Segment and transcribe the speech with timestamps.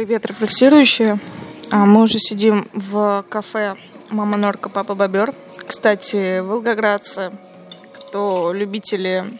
[0.00, 1.20] Привет, рефлексирующие.
[1.70, 3.76] А, Мы уже сидим в кафе
[4.08, 5.34] «Мама Норка, папа Бобер».
[5.66, 7.30] Кстати, волгоградцы,
[7.92, 9.38] кто любители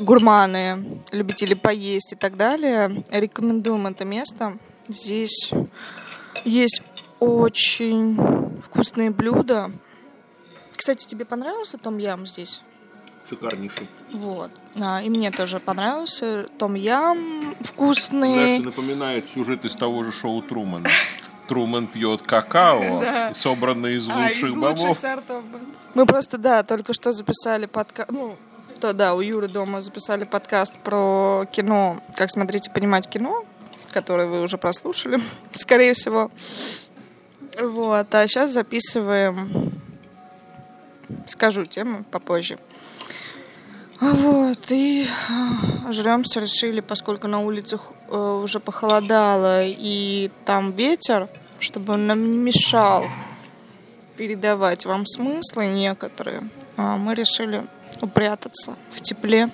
[0.00, 4.58] гурманы, любители поесть и так далее, рекомендуем это место.
[4.88, 5.52] Здесь
[6.44, 6.82] есть
[7.20, 9.70] очень вкусные блюда.
[10.74, 12.62] Кстати, тебе понравился том ям здесь?
[13.28, 13.88] Шикарнейший.
[14.12, 14.50] Вот.
[14.80, 18.56] А, и мне тоже понравился том ям вкусный.
[18.56, 20.88] это напоминает сюжет из того же шоу Трумана.
[21.46, 23.34] Труман пьет какао, Да.
[23.34, 24.98] собранное из А, лучших из бобов.
[24.98, 25.44] сортов.
[25.94, 28.36] Мы просто, да, только что записали подкаст, ну,
[28.80, 33.44] то да, у Юры дома записали подкаст про кино, как смотреть и понимать кино,
[33.92, 35.18] который вы уже прослушали,
[35.54, 36.30] скорее всего.
[37.60, 39.72] Вот, а сейчас записываем,
[41.26, 42.58] скажу тему попозже.
[44.00, 51.94] Вот, и а, жремся, решили, поскольку на улицах э, уже похолодало, и там ветер, чтобы
[51.94, 53.06] он нам не мешал
[54.16, 56.42] передавать вам смыслы некоторые,
[56.76, 57.64] а мы решили
[58.00, 59.50] упрятаться в тепле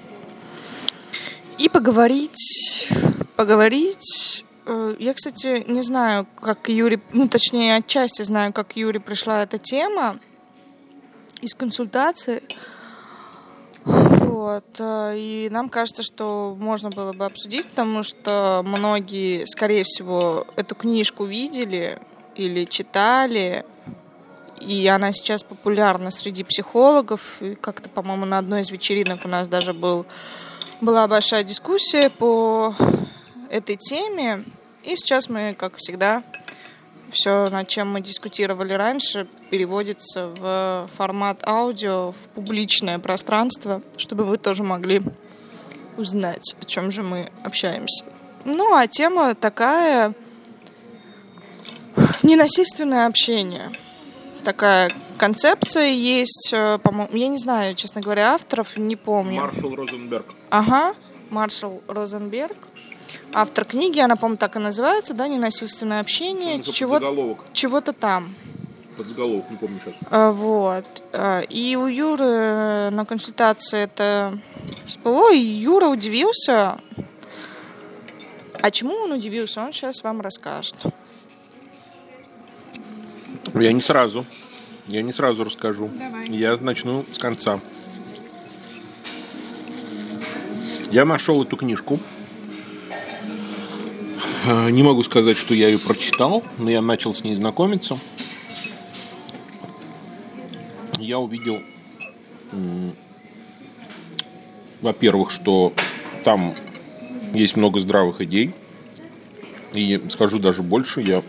[1.56, 2.91] и поговорить,
[3.37, 4.45] поговорить.
[4.67, 9.56] Э, Я, кстати, не знаю, как Юре, ну, точнее, отчасти знаю, как Юре пришла эта
[9.56, 10.19] тема
[11.41, 12.42] из консультации.
[14.35, 14.65] Вот.
[14.81, 20.75] э, И нам кажется, что можно было бы обсудить, потому что многие, скорее всего, эту
[20.75, 22.01] книжку видели
[22.35, 23.65] или читали,
[24.61, 27.41] и она сейчас популярна среди психологов.
[27.41, 30.05] И как-то, по-моему, на одной из вечеринок у нас даже был,
[30.81, 32.75] была большая дискуссия по
[33.51, 34.43] этой теме.
[34.83, 36.25] И сейчас мы, как всегда,
[37.15, 44.37] все, над чем мы дискутировали раньше, переводится в формат аудио, в публичное пространство, чтобы вы
[44.37, 45.01] тоже могли
[45.97, 48.05] узнать, о чем же мы общаемся.
[48.45, 50.12] Ну, а тема такая
[52.23, 53.71] ненасильственное общение.
[54.45, 59.41] Такая концепция есть, э, по-моему, я не знаю, честно говоря, авторов, не помню.
[59.41, 60.27] Маршал Розенберг.
[60.50, 60.94] Ага,
[61.31, 62.56] Маршал Розенберг.
[63.32, 67.38] Автор книги, она, по-моему, так и называется, да, «Ненасильственное общение», чего, подзаголовок.
[67.52, 68.34] чего-то там.
[68.97, 69.94] Подзаголовок, не помню сейчас.
[70.10, 70.84] А, Вот.
[71.12, 74.38] А, И у Юры на консультации это
[74.86, 76.78] всплыло, и Юра удивился.
[78.60, 80.76] А чему он удивился, он сейчас вам расскажет.
[83.54, 84.25] Я не сразу.
[84.86, 85.91] Я не сразу расскажу.
[86.28, 87.58] Я начну с конца.
[90.91, 91.98] Я нашел эту книжку.
[94.47, 97.99] Э, Не могу сказать, что я ее прочитал, но я начал с ней знакомиться.
[100.99, 101.61] Я увидел,
[104.81, 105.73] во-первых, что
[106.25, 106.55] там
[107.35, 108.55] есть много здравых идей.
[109.75, 111.23] И скажу даже больше, я,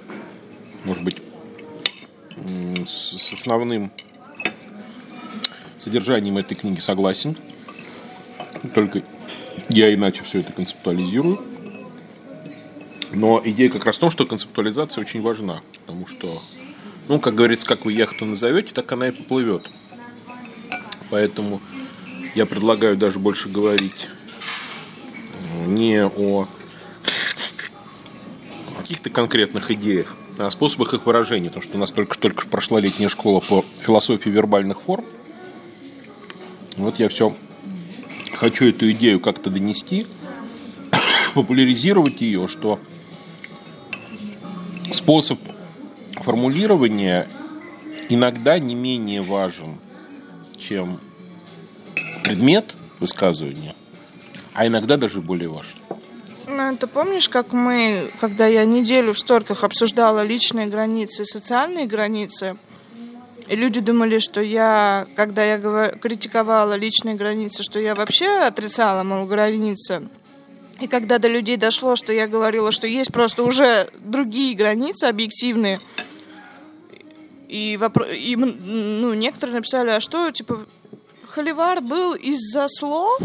[0.84, 1.18] может быть,
[2.86, 3.92] с основным
[5.78, 7.36] содержанием этой книги согласен.
[8.74, 9.02] Только
[9.70, 11.55] я иначе все это концептуализирую.
[13.16, 15.62] Но идея как раз в том, что концептуализация очень важна.
[15.80, 16.30] Потому что,
[17.08, 19.70] ну, как говорится, как вы яхту назовете, так она и поплывет.
[21.10, 21.62] Поэтому
[22.36, 24.10] я предлагаю даже больше говорить
[25.54, 26.46] э, не о
[28.80, 31.48] каких-то конкретных идеях, а о способах их выражения.
[31.48, 35.06] Потому что у нас только, только прошла летняя школа по философии вербальных форм.
[36.76, 37.34] Вот я все
[38.34, 40.06] хочу эту идею как-то донести,
[41.34, 42.82] популяризировать ее, что
[44.94, 45.40] способ
[46.16, 47.28] формулирования
[48.10, 49.80] иногда не менее важен,
[50.58, 51.00] чем
[52.24, 53.76] предмет высказывания,
[54.54, 55.76] а иногда даже более важен.
[56.48, 62.56] Ну, ты помнишь, как мы, когда я неделю в сторках обсуждала личные границы социальные границы,
[63.48, 69.26] и люди думали, что я, когда я критиковала личные границы, что я вообще отрицала, мол,
[69.26, 70.08] границы.
[70.82, 75.80] И когда до людей дошло, что я говорила, что есть просто уже другие границы объективные,
[77.48, 80.66] и, вопро- и ну, некоторые написали, а что, типа,
[81.28, 83.20] холивар был из-за слов,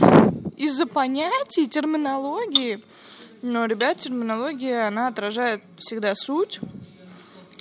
[0.57, 2.81] из-за понятий, терминологии.
[3.43, 6.61] Но, ребят, терминология, она отражает всегда суть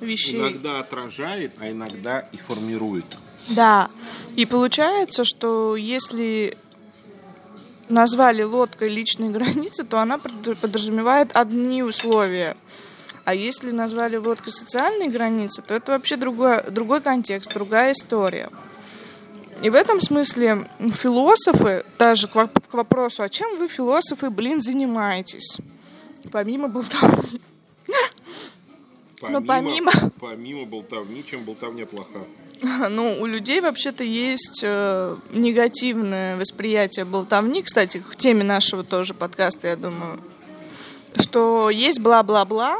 [0.02, 0.40] вещей.
[0.40, 3.06] Иногда отражает, а иногда и формирует.
[3.50, 3.90] Да.
[4.36, 6.58] И получается, что если
[7.90, 12.56] назвали лодкой личные границы, то она под- подразумевает одни условия.
[13.26, 18.50] А если назвали лодкой социальные границы, то это вообще другой, другой контекст, другая история.
[19.62, 24.62] И в этом смысле философы, даже к, воп- к вопросу, а чем вы, философы, блин,
[24.62, 25.58] занимаетесь?
[26.32, 27.42] Помимо болтовни.
[29.22, 29.92] Но помимо...
[30.20, 32.20] Помимо болтовни, чем болтовня плоха.
[32.90, 37.62] Ну, у людей вообще-то есть э, негативное восприятие болтовни.
[37.62, 40.20] Кстати, к теме нашего тоже подкаста, я думаю,
[41.18, 42.78] что есть бла-бла-бла,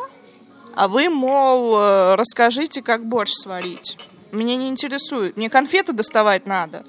[0.76, 3.98] а вы, мол, э, расскажите, как борщ сварить.
[4.31, 5.38] Меня не интересует.
[5.38, 6.84] Мне конфеты доставать надо.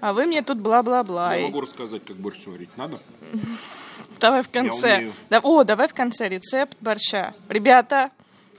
[0.00, 1.34] А вы мне тут бла-бла-бла.
[1.34, 2.70] Я могу рассказать, как борщ сварить.
[2.76, 2.98] Надо?
[4.20, 5.10] Давай в конце.
[5.28, 7.34] Да, о, давай в конце рецепт борща.
[7.50, 8.10] Ребята,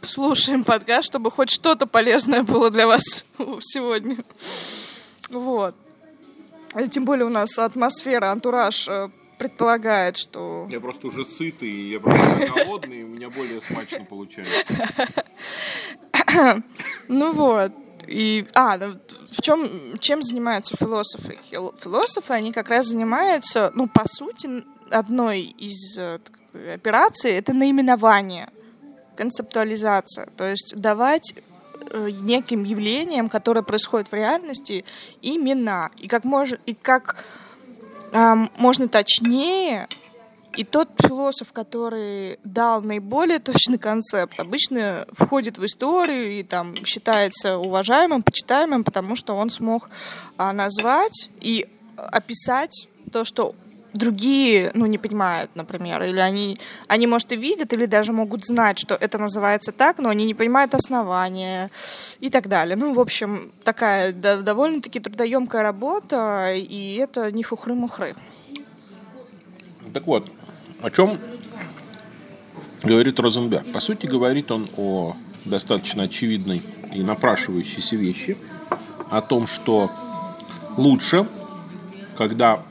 [0.02, 3.26] слушаем подкаст, чтобы хоть что-то полезное было для вас
[3.62, 4.18] сегодня.
[5.30, 5.76] Вот.
[6.92, 10.68] Тем более у нас атмосфера, антураж э, предполагает, что...
[10.70, 14.76] Я просто уже сытый, я просто голодный, у меня более смачно получается.
[17.08, 17.72] Ну вот.
[18.06, 18.94] И, а, ну,
[19.32, 21.38] в чем, чем занимаются философы?
[21.52, 26.20] Философы, они как раз занимаются, ну, по сути, одной из э,
[26.74, 28.50] операций это наименование,
[29.18, 30.28] концептуализация.
[30.38, 31.34] То есть давать
[31.92, 34.86] э, неким явлениям, которые происходят в реальности,
[35.22, 35.90] имена.
[35.98, 37.24] И как, мож, и как
[38.12, 39.88] э, можно точнее
[40.58, 47.60] и тот философ, который дал наиболее точный концепт, обычно входит в историю и там считается
[47.60, 49.90] уважаемым, почитаемым, потому что он смог
[50.36, 53.54] а, назвать и описать то, что
[53.98, 58.80] другие, ну, не понимают, например, или они, они, может, и видят, или даже могут знать,
[58.80, 61.70] что это называется так, но они не понимают основания
[62.20, 62.76] и так далее.
[62.76, 68.16] Ну, в общем, такая да, довольно-таки трудоемкая работа, и это не хухры-мухры.
[69.94, 70.30] Так вот,
[70.82, 71.18] о чем
[72.84, 73.72] говорит Розенберг?
[73.72, 75.16] По сути, говорит он о
[75.46, 76.62] достаточно очевидной
[76.94, 78.38] и напрашивающейся вещи,
[79.10, 79.90] о том, что
[80.76, 81.28] лучше,
[82.18, 82.64] когда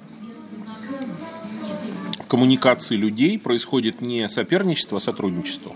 [2.29, 5.73] коммуникации людей происходит не соперничество, а сотрудничество.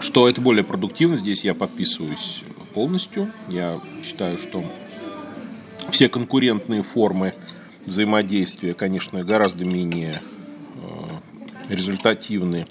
[0.00, 2.42] Что это более продуктивно, здесь я подписываюсь
[2.74, 3.30] полностью.
[3.48, 4.64] Я считаю, что
[5.90, 7.34] все конкурентные формы
[7.86, 10.20] взаимодействия, конечно, гораздо менее
[10.76, 12.66] э, результативны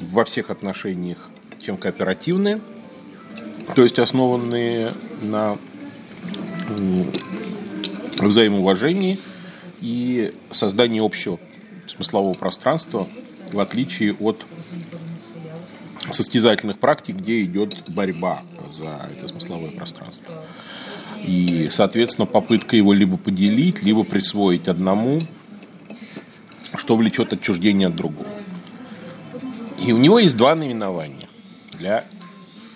[0.00, 1.30] во всех отношениях,
[1.60, 2.60] чем кооперативные,
[3.74, 4.92] то есть основанные
[5.22, 5.56] на
[8.18, 9.18] взаимоуважении
[9.84, 11.38] и создании общего
[11.86, 13.06] смыслового пространства,
[13.52, 14.46] в отличие от
[16.10, 20.42] состязательных практик, где идет борьба за это смысловое пространство.
[21.22, 25.20] И, соответственно, попытка его либо поделить, либо присвоить одному,
[26.76, 28.28] что влечет отчуждение от другого.
[29.84, 31.28] И у него есть два наименования
[31.78, 32.06] для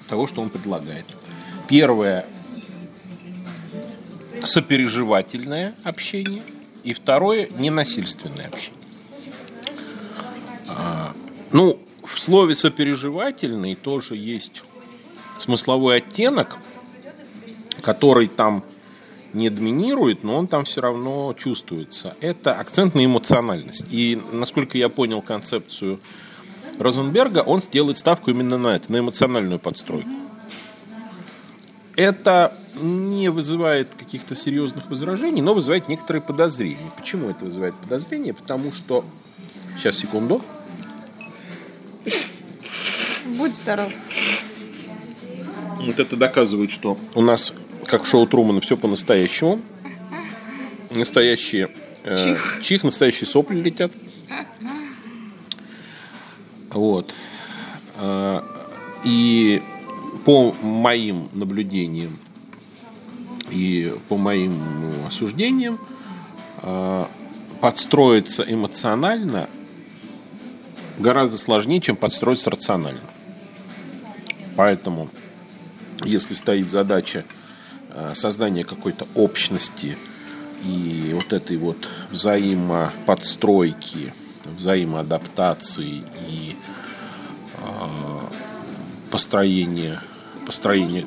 [0.09, 1.07] того, что он предлагает.
[1.69, 2.27] Первое–
[4.43, 6.43] сопереживательное общение,
[6.89, 8.81] и второе– ненасильственное общение.
[10.69, 11.13] А,
[11.53, 14.63] ну, в слове сопереживательный тоже есть
[15.39, 16.57] смысловой оттенок–
[17.89, 18.65] который там
[19.33, 22.15] не доминирует, но он там все равно чувствуется.
[22.21, 23.87] Это акцент на эмоциональность.
[23.91, 26.01] И, насколько я понял концепцию
[26.79, 30.09] Розенберга, он сделает ставку именно на это, на эмоциональную подстройку.
[31.97, 36.91] Это не вызывает каких-то серьезных возражений, но вызывает некоторые подозрения.
[36.97, 38.35] Почему это вызывает подозрения?
[38.35, 39.05] Потому что...
[39.77, 40.43] Сейчас, секунду.
[43.37, 43.93] Будь здоров.
[45.81, 47.55] Вот это доказывает, что у нас
[47.89, 49.61] как в шоу Трумана, все по-настоящему.
[50.91, 51.71] Настоящие
[52.05, 52.59] э, чих.
[52.63, 53.93] чих, настоящие сопли летят.
[56.71, 57.15] Вот.
[57.97, 58.43] Э,
[59.05, 59.63] и
[60.25, 62.19] по моим наблюдениям
[63.51, 65.79] и по моим ну, осуждениям
[66.63, 67.05] э,
[67.61, 69.49] подстроиться эмоционально
[70.99, 73.01] гораздо сложнее, чем подстроиться рационально.
[74.57, 75.09] Поэтому,
[76.05, 77.25] если стоит задача
[78.01, 79.99] Э, создание какой-то общности
[80.65, 84.15] и вот этой вот взаимоподстройки,
[84.45, 86.55] взаимоадаптации и
[87.55, 87.67] э,
[89.11, 90.01] построения,
[90.47, 91.07] построения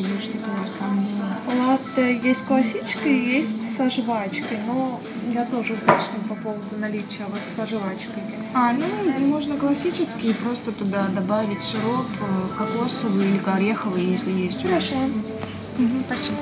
[0.00, 1.34] или что-то у вас там было?
[1.66, 5.00] Латте есть классическое, есть со жвачкой, но
[5.32, 8.22] я тоже уточню по поводу наличия вот со жвачкой.
[8.54, 14.62] А, ну, можно классический, просто туда добавить сироп э, кокосовый или ореховый, если есть.
[14.62, 14.96] Хорошо.
[14.96, 16.36] Угу, спасибо.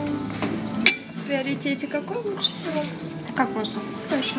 [1.16, 2.84] В приоритете какой лучше всего?
[3.34, 3.86] Кокосовый.
[4.08, 4.34] Хорошо.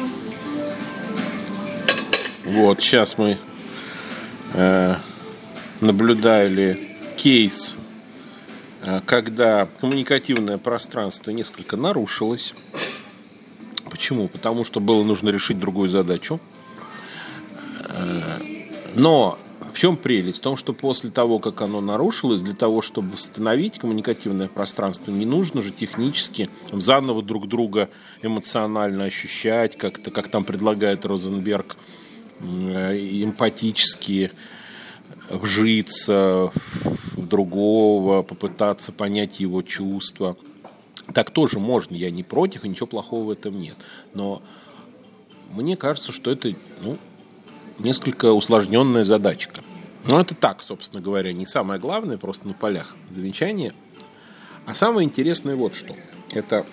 [2.46, 3.38] Вот, сейчас мы
[4.54, 4.96] э,
[5.82, 7.78] наблюдали кейс
[9.06, 12.54] когда коммуникативное пространство несколько нарушилось.
[13.90, 14.28] Почему?
[14.28, 16.40] Потому что было нужно решить другую задачу.
[18.96, 19.38] Но
[19.74, 20.40] в чем прелесть?
[20.40, 25.26] В том, что после того, как оно нарушилось, для того, чтобы восстановить коммуникативное пространство, не
[25.26, 27.90] нужно же технически заново друг друга
[28.22, 31.76] эмоционально ощущать, как-то, как там предлагает Розенберг,
[32.42, 34.32] эмпатически
[35.30, 36.52] вжиться
[37.34, 40.38] другого, попытаться понять его чувства.
[41.16, 43.76] Так тоже можно, я не против, ничего плохого в этом нет.
[44.14, 44.44] Но
[45.50, 47.00] мне кажется, что это ну,
[47.80, 49.62] несколько усложненная задачка.
[50.06, 53.74] Но это так, собственно говоря, не самое главное, просто на полях замечания.
[54.68, 55.96] А самое интересное вот что.
[56.34, 56.68] Это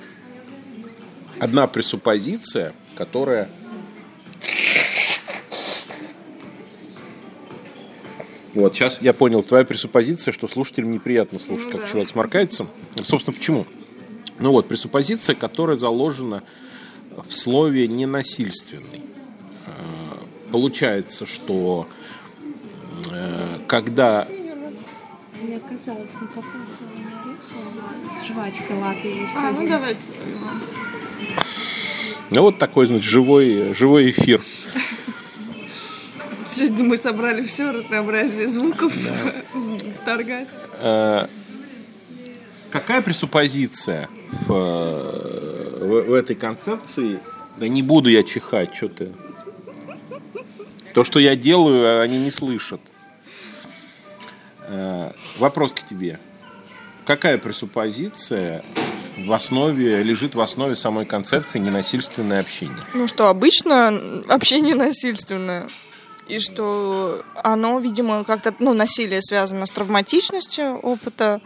[1.39, 3.49] одна пресуппозиция, которая
[8.55, 11.87] Вот, сейчас я понял, твоя пресуппозиция, что слушателям неприятно слушать, ну, как да.
[11.87, 12.67] человек сморкается.
[13.03, 13.67] Собственно, почему?
[14.39, 16.43] Ну вот, пресуппозиция, которая заложена
[17.29, 19.03] в слове «ненасильственный».
[19.67, 19.71] Э,
[20.51, 21.87] получается, что
[23.13, 24.27] э, когда...
[25.43, 26.85] Мне казалось, не попался
[28.21, 29.35] с жвачкой латы есть.
[29.37, 30.03] А, ну давайте.
[32.31, 34.43] Ну вот такой, значит, живой, живой эфир.
[36.61, 38.93] Сегодня мы собрали все разнообразие звуков
[40.05, 40.47] торгать.
[40.75, 41.27] Э,
[42.71, 44.11] какая пресуппозиция
[44.47, 47.19] в, в, в этой концепции?
[47.57, 49.09] Да не буду я чихать, что ты.
[50.93, 52.83] То, что я делаю, они не слышат.
[54.67, 56.21] Э, вопрос к тебе.
[57.07, 58.63] Какая пресуппозиция
[59.17, 62.85] в основе, лежит в основе самой концепции ненасильственное общение?
[62.93, 65.67] Ну что, обычно общение насильственное
[66.31, 71.41] и что оно, видимо, как-то, ну, насилие связано с травматичностью опыта,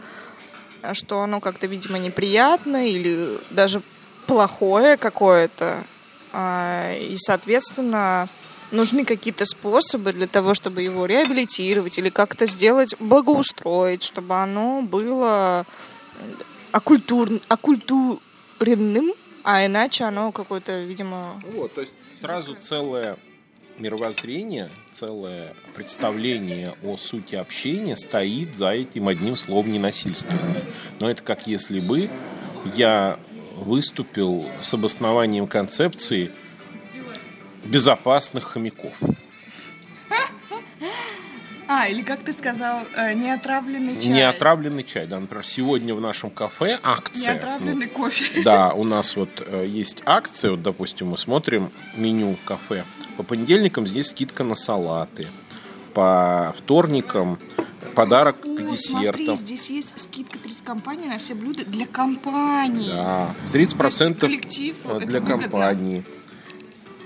[0.93, 3.81] что оно как-то, видимо, неприятно или даже
[4.27, 5.83] плохое какое-то.
[6.31, 8.29] А, и, соответственно,
[8.71, 15.65] нужны какие-то способы для того, чтобы его реабилитировать или как-то сделать, благоустроить, чтобы оно было
[16.71, 17.29] оккультур...
[17.47, 19.13] оккультуренным,
[19.43, 21.41] а иначе оно какое-то, видимо...
[21.51, 23.17] Вот, то есть сразу целое
[23.77, 30.63] мировоззрение, целое представление о сути общения стоит за этим одним словом ненасильственное.
[30.99, 32.09] Но это как если бы
[32.75, 33.19] я
[33.57, 36.31] выступил с обоснованием концепции
[37.63, 38.93] безопасных хомяков.
[41.67, 44.11] А, или как ты сказал, э, неотравленный чай.
[44.11, 45.19] Неотравленный чай, да.
[45.19, 47.33] Например, сегодня в нашем кафе акция.
[47.33, 48.41] Неотравленный ну, кофе.
[48.43, 52.83] Да, у нас вот э, есть акция, вот, допустим, мы смотрим меню кафе.
[53.17, 55.27] По понедельникам здесь скидка на салаты.
[55.93, 57.39] По вторникам
[57.95, 59.25] подарок О, к десертам.
[59.25, 62.89] Смотри, здесь есть скидка 30 компаний на все блюда для компании.
[62.89, 66.03] Да, 30% коллектив, для компании.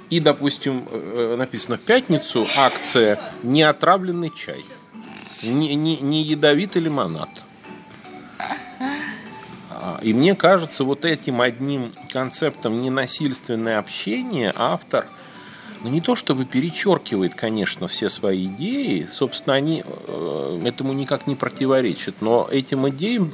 [0.10, 4.64] И, допустим, э, написано в пятницу акция «Неотравленный чай».
[5.44, 7.30] Не, не, не ядовитый лимонад.
[9.70, 15.06] А, и мне кажется, вот этим одним концептом ненасильственное общение автор–
[15.82, 21.36] ну, не то чтобы перечеркивает, конечно, все свои идеи, собственно, они э, этому никак не
[21.36, 23.34] противоречат, но этим идеям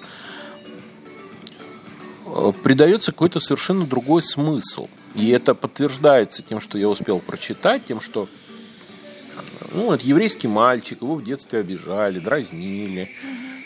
[2.27, 4.89] э, придается какой-то совершенно другой смысл.
[5.15, 8.27] И это подтверждается тем, что я успел прочитать, тем, что
[9.74, 13.12] ну, это еврейский мальчик, его в детстве обижали, дразнили.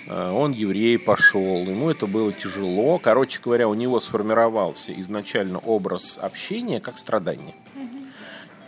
[0.07, 2.99] Э, он еврей пошел, ему это было тяжело.
[2.99, 7.55] Короче говоря, у него сформировался изначально образ общения как страдания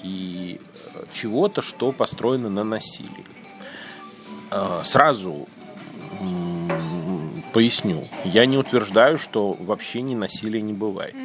[0.03, 0.59] и
[0.93, 3.25] э, чего-то, что построено на насилии.
[4.51, 5.47] Э, сразу
[7.53, 8.03] поясню.
[8.23, 11.15] Я не утверждаю, что вообще ни насилия не бывает.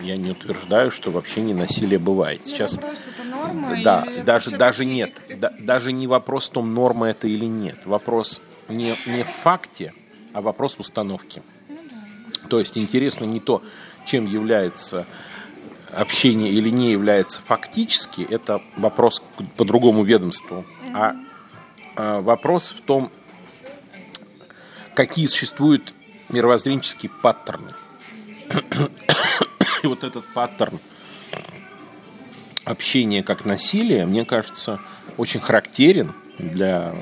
[0.00, 2.44] Я не утверждаю, что вообще не насилие бывает.
[2.44, 2.78] Сейчас,
[3.24, 7.86] норма да, даже даже нет, да, даже не вопрос в том, норма это или нет.
[7.86, 9.94] Вопрос не не в факте,
[10.32, 11.42] а вопрос установки.
[11.68, 12.48] Ну, да.
[12.48, 13.62] То есть интересно не то,
[14.04, 15.06] чем является
[15.92, 19.22] общение или не является фактически, это вопрос
[19.56, 20.64] по другому ведомству.
[20.92, 21.14] А,
[21.96, 23.12] а вопрос в том,
[24.94, 25.94] какие существуют
[26.28, 27.74] мировоззренческие паттерны.
[29.84, 30.80] И вот этот паттерн
[32.64, 34.80] общения как насилие, мне кажется,
[35.18, 36.94] очень характерен для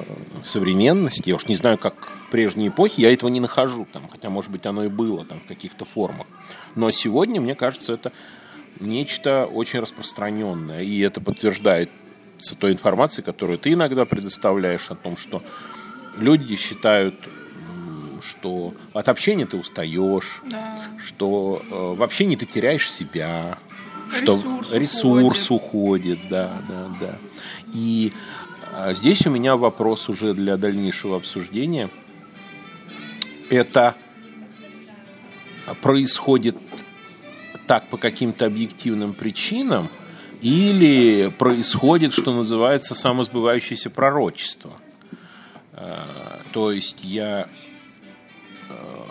[0.42, 1.28] современности.
[1.28, 1.94] Я уж не знаю, как
[2.30, 5.46] прежней эпохи, я этого не нахожу, там, хотя, может быть, оно и было там, в
[5.46, 6.26] каких-то формах.
[6.74, 8.12] Но сегодня, мне кажется, это
[8.80, 10.82] нечто очень распространенное.
[10.82, 11.92] И это подтверждается
[12.58, 15.42] той информацией, которую ты иногда предоставляешь о том, что
[16.16, 17.14] люди считают
[18.22, 20.74] что от общения ты устаешь, да.
[20.98, 23.58] что э, в общении ты теряешь себя,
[24.10, 27.18] что Ресурс ресурс уходит, да, да, да.
[27.72, 28.12] И
[28.72, 31.90] а, здесь у меня вопрос уже для дальнейшего обсуждения.
[33.50, 33.94] Это
[35.80, 36.56] происходит
[37.66, 39.88] так по каким-то объективным причинам
[40.40, 44.72] или происходит, что называется, самосбывающееся пророчество.
[45.72, 47.71] А, то есть я э,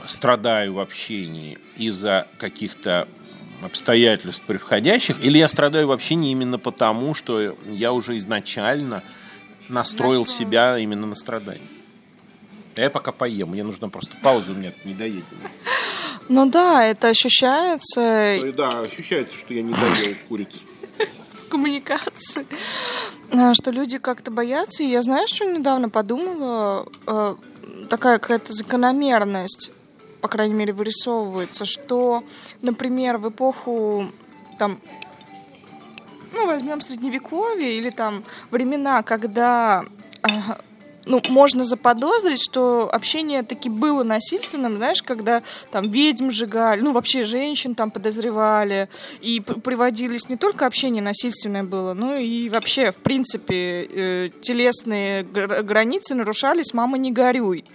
[0.07, 3.07] страдаю в общении из-за каких-то
[3.63, 9.03] обстоятельств приходящих, или я страдаю в общении именно потому, что я уже изначально
[9.69, 11.67] настроил себя именно на страдание.
[12.77, 15.25] А я пока поем, мне нужно просто паузу, у меня не доедем.
[16.29, 20.59] Ну да, это ощущается Да, ощущается, что я не доел курицу.
[21.35, 22.47] в коммуникации,
[23.31, 24.83] а, что люди как-то боятся.
[24.83, 26.87] И я, знаешь, что недавно подумала?
[27.91, 29.69] Такая какая-то закономерность,
[30.21, 32.23] по крайней мере, вырисовывается, что,
[32.61, 34.05] например, в эпоху
[34.57, 34.79] там
[36.31, 39.83] ну, возьмем средневековье или там времена, когда
[41.05, 45.41] ну, можно заподозрить, что общение таки было насильственным, знаешь, когда
[45.71, 48.89] там ведьм сжигали, ну, вообще женщин там подозревали,
[49.21, 55.63] и приводились не только общение насильственное было, но и вообще, в принципе, э, телесные гр-
[55.63, 57.65] границы нарушались, мама, не горюй.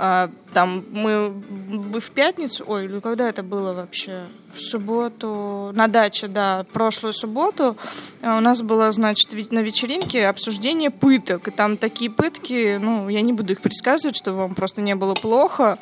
[0.00, 4.22] А, там мы в пятницу, ой, или когда это было вообще?
[4.58, 7.76] В субботу, на даче, да, прошлую субботу
[8.22, 11.46] а, у нас было, значит, ведь на вечеринке обсуждение пыток.
[11.46, 15.14] И там такие пытки, ну, я не буду их пересказывать, чтобы вам просто не было
[15.14, 15.78] плохо.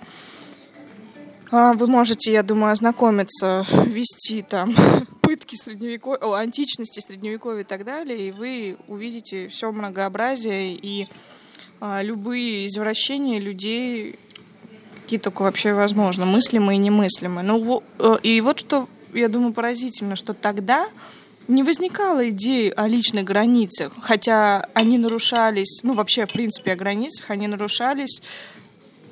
[1.51, 4.75] А, Вы можете, я думаю, ознакомиться, вести там
[5.23, 11.09] пытки средневековья, античности, средневековья и так далее, и вы увидите все многообразие и
[11.81, 14.19] а, любые извращения людей,
[15.07, 17.45] какие только вообще возможно, мыслимые и немыслимые.
[17.45, 20.89] Ну, э, и вот что, я думаю, поразительно, что тогда
[21.47, 27.31] не возникало идеи о личных границах, хотя они нарушались, ну, вообще, в принципе, о границах,
[27.31, 28.21] они нарушались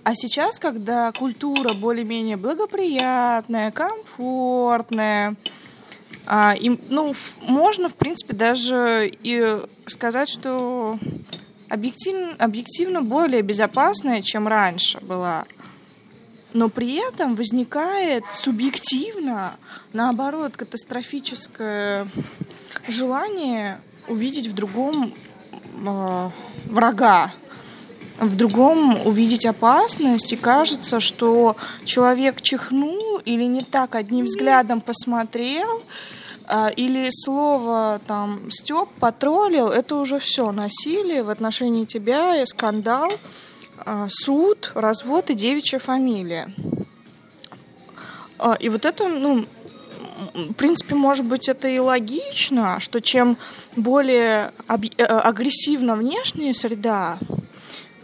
[0.03, 5.35] а сейчас, когда культура более-менее благоприятная, комфортная,
[6.27, 10.99] а, им, ну, можно, в принципе, даже и сказать, что
[11.71, 15.45] объективно, объективно более безопасная, чем раньше была.
[16.55, 19.57] Но при этом возникает субъективно,
[19.93, 22.07] наоборот, катастрофическое
[22.87, 25.13] желание увидеть в другом
[25.85, 26.31] э,
[26.67, 27.33] врага,
[28.21, 35.83] в другом увидеть опасность, и кажется, что человек чихнул или не так одним взглядом посмотрел,
[36.47, 43.11] а, или слово там Степ потроллил, это уже все насилие в отношении тебя, и скандал,
[44.09, 46.53] суд, развод и девичья фамилия.
[48.39, 49.45] А, И вот это, ну,
[50.35, 53.37] в принципе, может быть, это и логично, что чем
[53.77, 57.19] более э, агрессивна внешняя среда,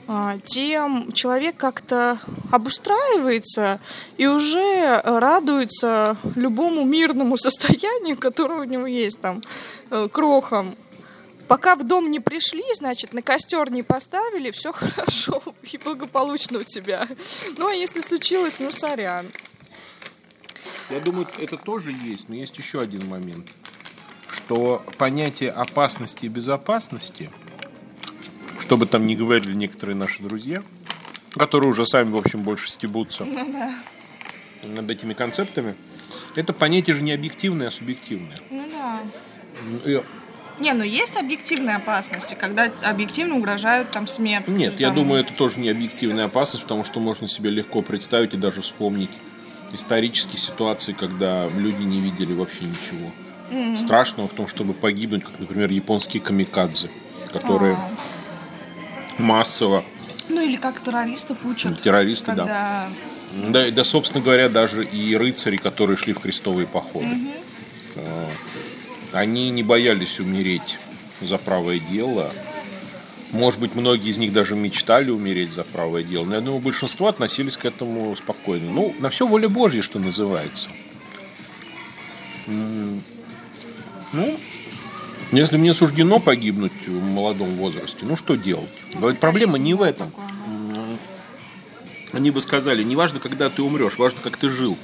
[0.06, 2.18] а, тем человек как-то
[2.50, 3.78] обустраивается
[4.16, 9.42] и уже радуется любому мирному состоянию, которое у него есть там,
[9.90, 10.76] э, крохом.
[11.50, 16.62] Пока в дом не пришли, значит, на костер не поставили, все хорошо и благополучно у
[16.62, 17.08] тебя.
[17.56, 19.26] Ну, а если случилось, ну, сорян.
[20.90, 23.50] Я думаю, это тоже есть, но есть еще один момент,
[24.28, 27.30] что понятие опасности и безопасности,
[28.60, 30.62] что бы там ни говорили некоторые наши друзья,
[31.32, 33.26] которые уже сами, в общем, больше стебутся
[34.62, 35.74] над этими концептами,
[36.36, 38.38] это понятие же не объективное, а субъективное.
[38.50, 40.02] Ну да.
[40.60, 44.46] Не, ну есть объективные опасности, когда объективно угрожают там смерть.
[44.46, 47.82] Нет, или я там- думаю, это тоже не объективная опасность, потому что можно себе легко
[47.82, 49.10] представить и даже вспомнить
[49.72, 53.10] исторические ситуации, когда люди не видели вообще ничего
[53.76, 56.88] страшного в том, чтобы погибнуть, как, например, японские камикадзе,
[57.32, 59.22] которые А.
[59.22, 59.82] массово,
[60.28, 61.82] Ну или как террористов учат.
[61.82, 62.36] террористы, да.
[62.36, 62.88] когда...
[63.52, 63.66] да.
[63.66, 67.08] и, Да, собственно говоря, даже и рыцари, которые шли в крестовые походы,
[67.96, 68.26] э,
[69.12, 70.78] они не боялись умереть
[71.20, 72.32] за правое дело.
[73.32, 76.24] Может быть, многие из них даже мечтали умереть за правое дело.
[76.24, 78.70] Но я думаю, большинство относились к этому спокойно.
[78.70, 80.68] Ну, на все воля Божья, что называется.
[82.46, 83.00] Ну,
[85.30, 88.70] если мне суждено погибнуть в молодом возрасте, ну что делать?
[88.94, 90.12] Но ведь проблема не в этом.
[92.12, 94.76] Они бы сказали, не важно, когда ты умрешь, важно, как ты жил.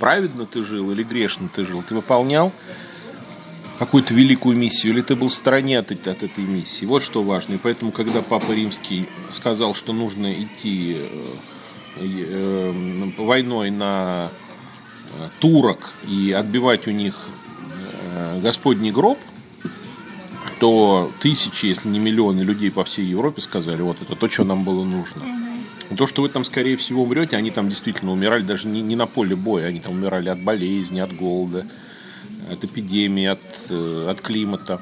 [0.00, 1.84] Праведно ты жил или грешно ты жил.
[1.84, 2.52] Ты выполнял
[3.78, 6.84] какую-то великую миссию, или ты был в стороне от, от этой миссии.
[6.86, 7.54] Вот что важно.
[7.54, 10.96] И поэтому, когда Папа Римский сказал, что нужно идти
[11.96, 12.72] э, э,
[13.18, 14.30] войной на
[15.18, 17.14] э, турок и отбивать у них
[18.14, 19.18] э, Господний гроб,
[20.58, 24.64] то тысячи, если не миллионы людей по всей Европе сказали, вот это то, что нам
[24.64, 25.22] было нужно.
[25.22, 25.96] Угу.
[25.96, 29.06] То, что вы там, скорее всего, умрете, они там действительно умирали даже не, не на
[29.06, 31.66] поле боя, они там умирали от болезни, от голода,
[32.50, 34.80] от эпидемии, от, э, от климата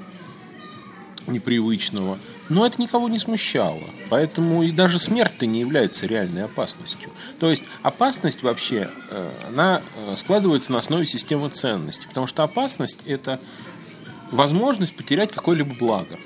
[1.27, 2.19] непривычного.
[2.49, 3.83] Но это никого не смущало.
[4.11, 7.11] Поэтому и даже смерть-то не является реальной опасностью.
[7.41, 12.07] То есть опасность вообще, э, она э, складывается на основе системы ценностей.
[12.07, 13.41] Потому что опасность– это
[14.31, 16.19] возможность потерять какое-либо благо.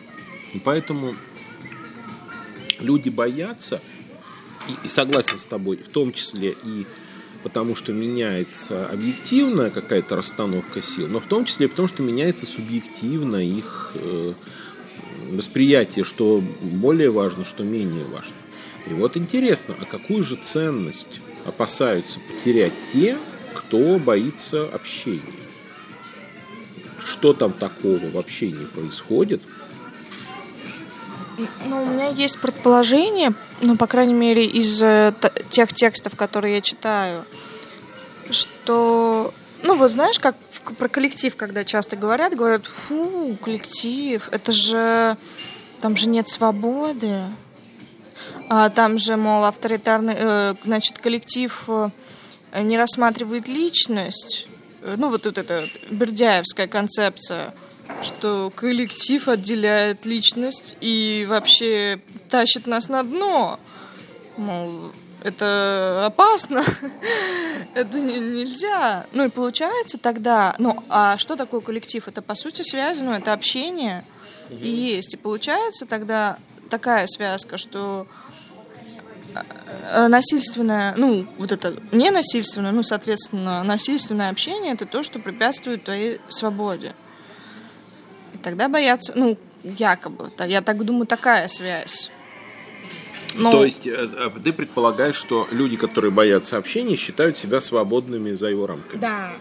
[0.54, 1.14] И поэтому
[2.80, 3.80] люди боятся,
[4.66, 6.86] и, и согласен с тобой, в том числе и
[7.48, 12.44] потому что меняется объективная какая-то расстановка сил, но в том числе и потому что меняется
[12.44, 14.32] субъективно их э,
[15.32, 18.34] восприятие, что более важно, что менее важно.
[18.86, 23.16] И вот интересно, а какую же ценность опасаются потерять те,
[23.54, 25.22] кто боится общения?
[27.02, 29.40] Что там такого в общении происходит?
[31.66, 35.12] Ну, у меня есть предположение, ну, по крайней мере, из э,
[35.48, 37.24] тех текстов, которые я читаю,
[38.30, 39.32] что,
[39.62, 40.36] ну, вот знаешь, как
[40.78, 45.16] про коллектив, когда часто говорят, говорят, фу, коллектив, это же,
[45.80, 47.22] там же нет свободы,
[48.48, 51.90] а там же, мол, авторитарный, э, значит, коллектив э,
[52.62, 54.46] не рассматривает личность,
[54.96, 57.54] ну, вот, вот эта бердяевская концепция,
[58.02, 63.58] что коллектив отделяет личность и вообще тащит нас на дно.
[64.36, 66.64] Мол, это опасно,
[67.74, 69.06] это нельзя.
[69.12, 72.06] Ну и получается тогда, ну а что такое коллектив?
[72.06, 74.04] Это по сути связано, это общение
[74.50, 75.14] и есть.
[75.14, 76.38] И получается тогда
[76.70, 78.06] такая связка, что
[79.92, 85.84] э, насильственное, ну, вот это не насильственное, ну, соответственно, насильственное общение это то, что препятствует
[85.84, 86.94] твоей свободе.
[88.34, 92.10] И тогда боятся, ну, якобы, я так думаю, такая связь.
[93.34, 93.52] Но...
[93.52, 98.48] То есть э, э, ты предполагаешь, что люди, которые боятся общения, считают себя свободными за
[98.48, 99.00] его рамками?
[99.00, 99.32] Да.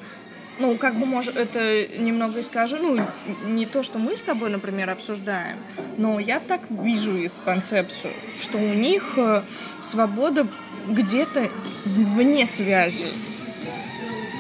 [0.60, 3.06] Ну, как бы, может, это немного скажу, ну,
[3.46, 5.58] не то, что мы с тобой, например, обсуждаем,
[5.98, 9.44] но я так вижу их концепцию, что у них э,
[9.82, 10.48] свобода
[10.88, 11.50] где-то
[11.86, 13.08] вне связи.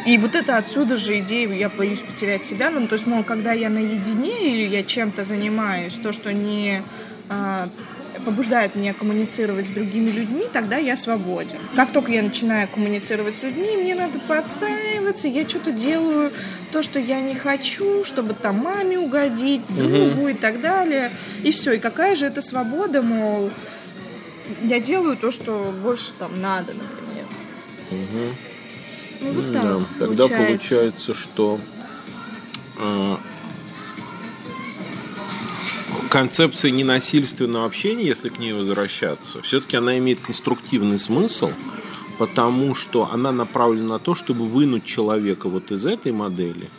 [0.07, 3.51] И вот это отсюда же идея, я боюсь потерять себя, ну, то есть, мол, когда
[3.51, 6.81] я наедине или я чем-то занимаюсь, то, что не
[7.29, 7.67] а,
[8.27, 11.55] побуждает меня коммуницировать с другими людьми, тогда я свободен.
[11.77, 16.33] Как только я начинаю коммуницировать с людьми, мне надо подстраиваться, я что-то делаю
[16.73, 20.27] то, что я не хочу, чтобы там маме угодить, другу угу.
[20.27, 21.09] и так далее.
[21.43, 21.71] И все.
[21.71, 23.49] И какая же это свобода, мол,
[24.63, 27.25] я делаю то, что больше там надо, например.
[27.91, 28.35] Угу.
[29.21, 29.79] Ну, вот так да.
[29.99, 31.59] Тогда получается, получается что
[32.77, 33.19] а,
[36.17, 41.51] концепция ненасильственного общения, если к ней возвращаться, все-таки она имеет конструктивный смысл,
[42.17, 46.71] потому что она направлена на то, чтобы вынуть человека вот из этой модели,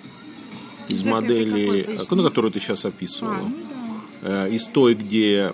[0.89, 3.53] из, из модели, ну, которую ты сейчас описывала, а, ну,
[4.23, 4.47] да.
[4.47, 5.53] Э, из той, где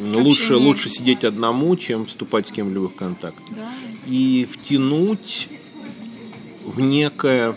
[0.00, 3.38] лучше, лучше сидеть одному, чем вступать с кем-либо в контакт.
[3.50, 3.70] Да.
[4.08, 5.50] И втянуть
[6.64, 7.54] в некое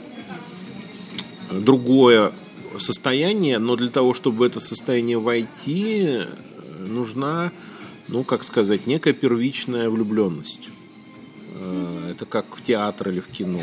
[1.50, 2.32] другое
[2.80, 6.22] состояние, но для того, чтобы в это состояние войти,
[6.80, 7.52] нужна,
[8.08, 10.70] ну, как сказать, некая первичная влюбленность.
[11.56, 13.62] Э, это как в театр или в кино.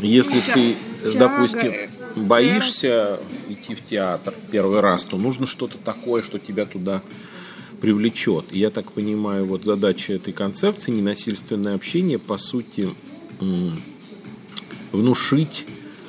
[0.00, 0.76] Если ты,
[1.18, 1.72] допустим,
[2.16, 7.02] боишься идти в театр первый раз, то нужно что-то такое, что тебя туда
[7.80, 8.46] привлечет.
[8.52, 12.88] И я так понимаю, вот задача этой концепции ненасильственное общение, по сути,
[14.92, 15.64] внушить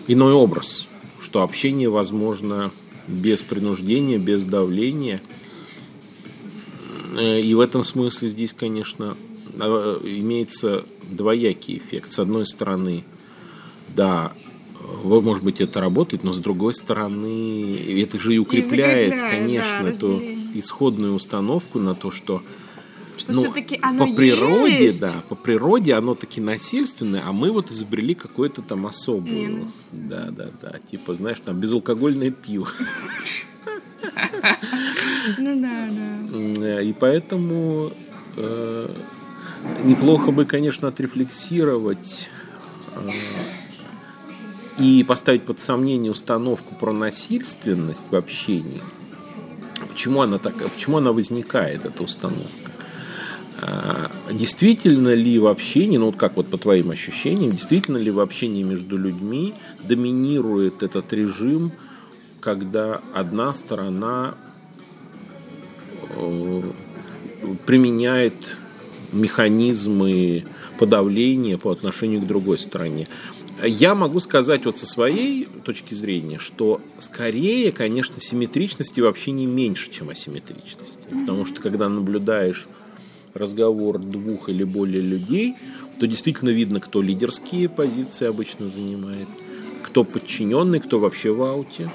[0.07, 0.88] иной образ
[1.29, 2.71] что общение возможно
[3.07, 5.21] без принуждения, без давления.
[7.15, 9.15] Э, и в этом смысле здесь, конечно,
[9.53, 12.11] э, имеется двоякий эффект.
[12.11, 13.03] С одной стороны,
[13.95, 14.33] да,
[15.03, 19.89] может быть, это работает, но с другой стороны, это же и укрепляет, и конечно, да,
[19.89, 20.19] эту
[20.55, 22.41] исходную установку на то, что
[23.19, 24.99] что ну, все-таки оно по природе, есть.
[24.99, 29.31] да, по природе оно таки насильственное, а мы вот изобрели какое-то там особое.
[29.31, 29.71] Минус.
[29.91, 30.79] Да, да, да.
[30.89, 32.67] Типа, знаешь, там безалкогольное пиво.
[35.37, 36.09] Ну да, да.
[36.65, 37.91] Э, и поэтому
[38.37, 38.89] э,
[39.83, 42.29] неплохо бы, конечно, отрефлексировать
[42.95, 43.09] э,
[44.79, 48.81] и поставить под сомнение установку про насильственность в общении.
[49.87, 52.71] Почему она так, почему она возникает, эта установка?
[54.31, 58.63] Действительно ли в общении, ну вот как вот по твоим ощущениям, действительно ли в общении
[58.63, 61.71] между людьми доминирует этот режим,
[62.39, 64.35] когда одна сторона
[66.15, 66.61] э,
[67.65, 68.57] применяет
[69.11, 70.45] механизмы
[70.77, 73.07] подавления по отношению к другой стороне.
[73.61, 79.91] Я могу сказать вот со своей точки зрения, что скорее, конечно, симметричности вообще не меньше,
[79.91, 80.99] чем асимметричности.
[81.11, 82.67] Потому что когда наблюдаешь
[83.33, 85.55] разговор двух или более людей,
[85.99, 89.27] то действительно видно, кто лидерские позиции обычно занимает,
[89.83, 91.91] кто подчиненный, кто вообще в ауте,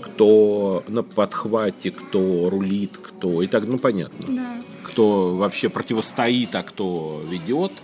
[0.00, 4.34] кто на подхвате, кто рулит, кто и так, ну понятно.
[4.34, 4.62] Да.
[4.82, 7.72] Кто вообще противостоит, а кто ведет–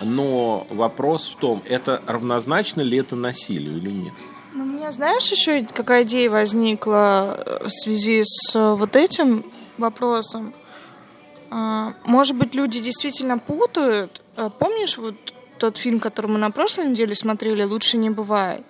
[0.00, 4.12] но вопрос в том, это равнозначно ли это насилию или нет.
[4.54, 9.44] Ну, у меня, знаешь, еще какая идея возникла э, в связи с э, вот этим
[9.78, 10.54] вопросом?
[11.50, 14.22] А, может быть, люди действительно путают.
[14.36, 15.14] А, помнишь вот
[15.58, 18.64] тот фильм, который мы на прошлой неделе смотрели, «Лучше не бывает»?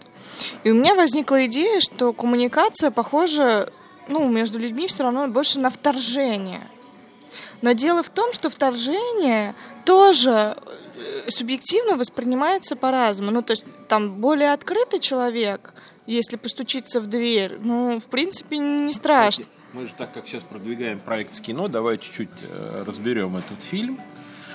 [0.64, 3.70] И у меня возникла идея, что коммуникация похожа
[4.08, 6.62] ну, между людьми все равно больше на вторжение.
[7.62, 10.56] Но дело в том, что вторжение тоже
[10.96, 13.30] Э, субъективно воспринимается по-разному.
[13.30, 15.74] Ну, то есть там более открытый человек,
[16.06, 19.44] если постучиться в дверь, ну, в принципе, не страшно.
[19.76, 24.00] Мы же так как сейчас продвигаем проект с кино, давай чуть-чуть э, разберем этот фильм.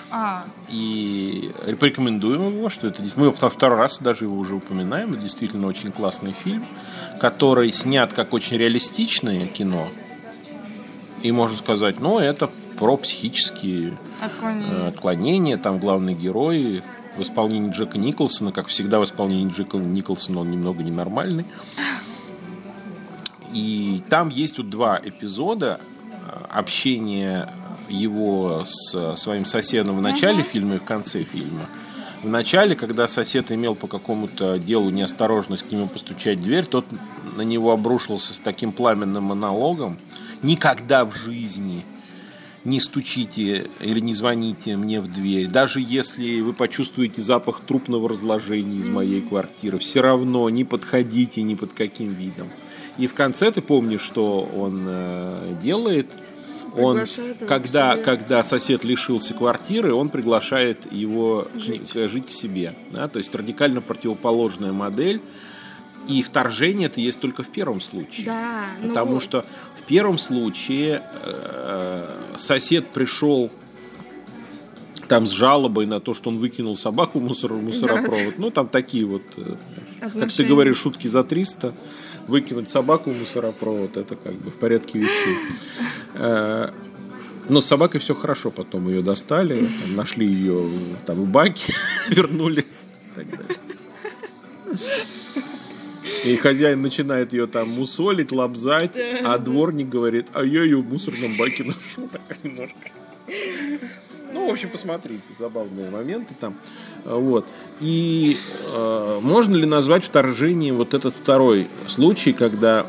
[0.10, 0.46] А.
[0.68, 5.12] И порекомендуем его, что это мы второй раз даже его уже упоминаем.
[5.14, 6.66] Это действительно очень классный фильм,
[7.20, 9.90] который снят как очень реалистичное кино.
[11.22, 14.74] И можно сказать, ну, это про психические отклонения.
[14.74, 15.58] Э, отклонения.
[15.60, 16.82] Там главный герой
[17.16, 21.46] в исполнении Джека Николсона, как всегда в исполнении Джека Николсона он немного ненормальный.
[23.54, 27.54] И там есть вот два эпизода э, общения
[27.90, 31.68] его с своим соседом в начале фильма и в конце фильма.
[32.24, 36.86] В начале, когда сосед имел по какому-то делу неосторожность к нему постучать в дверь, тот
[37.36, 39.98] на него обрушился с таким пламенным монологом.
[40.44, 41.84] Никогда в жизни
[42.64, 45.48] не стучите или не звоните мне в дверь.
[45.48, 51.56] Даже если вы почувствуете запах трупного разложения из моей квартиры, все равно не подходите ни
[51.56, 52.50] под каким видом.
[52.98, 56.08] И в конце ты помнишь, что он э, делает?
[56.76, 57.02] Он,
[57.48, 62.76] когда, когда сосед лишился квартиры, он приглашает его жить, к, жить к себе.
[62.92, 63.08] Да?
[63.10, 65.22] То есть радикально противоположная модель.
[66.08, 68.26] И вторжение это есть только в первом случае.
[68.26, 69.20] Да, потому ну...
[69.20, 69.46] что
[69.80, 73.52] в первом случае э, сосед пришел
[75.08, 78.30] там с жалобой на то, что он выкинул собаку в мусор, мусоропровод.
[78.30, 78.34] Да.
[78.38, 79.58] Ну, там такие вот, Отношения.
[80.00, 81.74] Э, как ты говоришь, шутки за 300.
[82.28, 85.38] Выкинуть собаку в мусоропровод, это как бы в порядке вещей.
[86.16, 86.70] Э,
[87.50, 90.70] но с собакой все хорошо, потом ее достали, там, нашли ее
[91.06, 91.74] там в баке,
[92.10, 93.58] вернули и так далее.
[96.24, 101.36] И хозяин начинает ее там мусолить, лобзать, а дворник говорит, а я ее в мусорном
[101.36, 102.08] баке нашел.
[102.12, 102.78] Так немножко.
[104.42, 106.56] Ну, в общем, посмотрите, забавные моменты там.
[107.06, 107.48] Вот.
[107.80, 112.88] И э, можно ли назвать вторжением вот этот второй случай, когда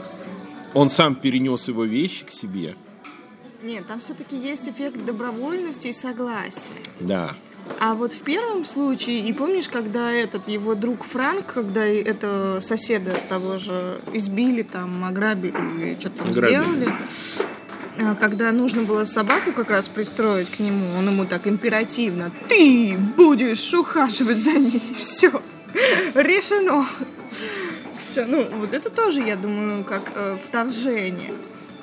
[0.72, 2.74] он сам перенес его вещи к себе?
[3.62, 6.74] Нет, там все-таки есть эффект добровольности и согласия.
[7.00, 7.34] Да.
[7.78, 13.14] А вот в первом случае, и помнишь, когда этот его друг Франк, когда это соседа
[13.28, 16.62] того же избили, там, ограбили или что-то там ограбили.
[16.62, 16.92] сделали,
[18.20, 23.72] когда нужно было собаку как раз пристроить к нему, он ему так императивно, ты будешь
[23.74, 25.30] ухаживать за ней, все,
[26.14, 26.86] решено.
[28.00, 31.32] Все, ну, вот это тоже, я думаю, как э, вторжение.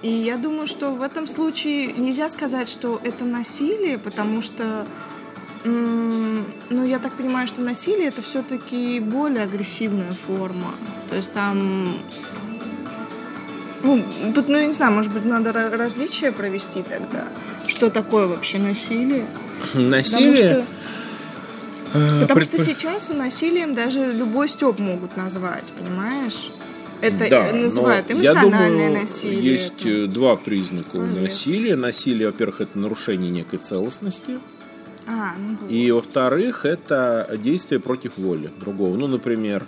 [0.02, 4.86] И я думаю, что в этом случае нельзя сказать, что это насилие, потому что
[5.66, 10.72] ну, я так понимаю, что насилие это все-таки более агрессивная форма.
[11.10, 11.98] То есть там
[13.84, 17.24] ну, тут, ну, я не знаю, может быть, надо различия провести тогда.
[17.68, 19.26] Что такое вообще насилие?
[19.74, 20.65] Насилие?
[21.92, 26.52] Потому что, потому что сейчас насилием даже любой степ могут назвать, понимаешь?
[27.02, 29.54] Это да, называют эмоциональное я думаю, насилие.
[29.54, 29.89] Есть это...
[29.89, 31.76] Э, два признака у насилия.
[31.76, 34.39] Насилие, во-первых, это нарушение некой целостности.
[35.08, 38.96] А, ну, и во-вторых, это действие против воли другого.
[38.98, 39.65] Ну, например,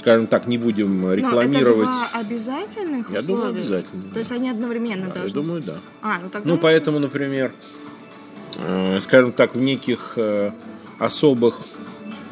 [0.00, 1.88] скажем так, не будем рекламировать.
[1.88, 3.26] Но это два обязательных Я условия?
[3.26, 4.10] думаю, обязательно.
[4.12, 5.28] То есть они одновременно да, должны?
[5.28, 5.78] Я думаю, да.
[6.00, 7.52] А, ну, тогда ну поэтому, например,
[8.56, 10.52] э, скажем так, в неких э,
[10.98, 11.60] особых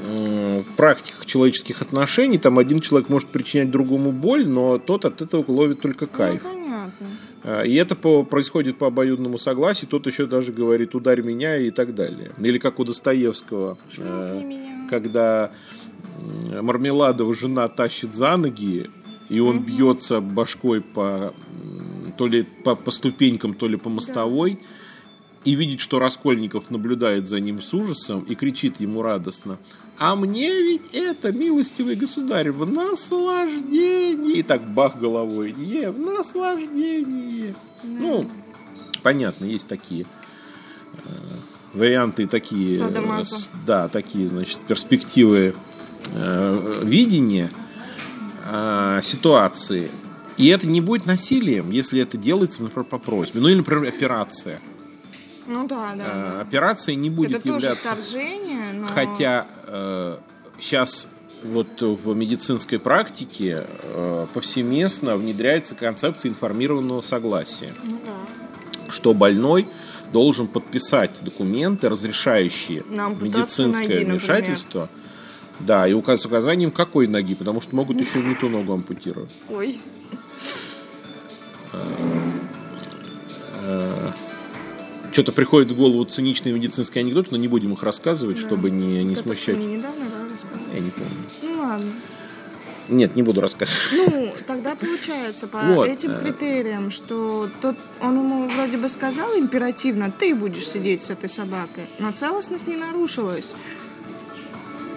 [0.01, 5.45] э, практиках человеческих отношений там один человек может причинять другому боль, но тот от этого
[5.47, 6.43] ловит только ну, кайф.
[6.43, 7.65] Ну, понятно.
[7.67, 9.89] И это по, происходит по обоюдному согласию.
[9.89, 12.33] Тот еще даже говорит «ударь меня» и так далее.
[12.39, 15.51] Или как у Достоевского, э, когда
[16.63, 18.91] Мармеладова жена тащит за ноги,
[19.29, 21.35] и он бьется башкой по,
[22.17, 24.59] то ли по, по ступенькам, то ли по мостовой,
[25.45, 29.59] и видит, что Раскольников наблюдает за ним с ужасом и кричит ему радостно
[29.97, 37.55] «А мне ведь это, милостивый государь, в наслаждение!» И так бах головой «Не, в наслаждение!»
[37.83, 38.29] Ну,
[39.03, 40.07] понятно, есть такие
[41.05, 41.09] э,
[41.73, 43.23] варианты, такие, э,
[43.67, 45.55] да, такие, значит, перспективы
[46.13, 47.51] э, видения
[48.51, 49.91] э, ситуации.
[50.37, 53.41] И это не будет насилием, если это делается, например, по просьбе.
[53.41, 54.61] Ну или, например, операция.
[55.47, 56.39] Ну да, да.
[56.39, 57.93] Э, операция не будет Это тоже являться...
[57.93, 58.87] вторжение, но...
[58.87, 59.47] Хотя
[60.61, 61.09] сейчас
[61.43, 68.93] вот в медицинской практике э, повсеместно внедряется концепция информированного согласия, Ну да.
[68.93, 69.69] что больной
[70.13, 74.89] должен подписать документы, разрешающие На ампутацию медицинское ноги, например.
[75.61, 79.35] Да, и указ с указанием какой ноги, потому что могут еще не ту ногу ампутировать.
[79.49, 79.81] Ой.
[85.13, 89.17] Что-то приходит в голову циничные медицинские анекдоты, но не будем их рассказывать, чтобы не, не
[89.17, 89.57] смущать.
[89.57, 90.59] Мне недавно да.
[90.75, 91.25] Я не помню.
[91.43, 91.93] Ну ладно.
[92.89, 93.83] Нет, не буду рассказывать.
[93.93, 96.23] Ну, тогда получается по Вот, этим э.
[96.23, 101.85] критериям, что тот, он ему вроде бы сказал императивно, ты будешь сидеть с этой собакой,
[101.99, 103.53] но целостность не нарушилась.